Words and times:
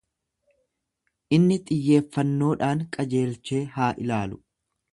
Inni 1.37 1.57
xiyyeeffannoodhaan 1.67 2.83
qajeelchee 2.97 3.63
haa 3.77 3.95
ilaalu. 4.07 4.45